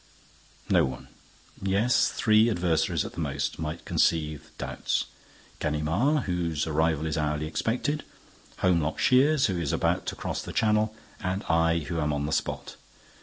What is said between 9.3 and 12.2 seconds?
who is about to cross the Channel; and I, who am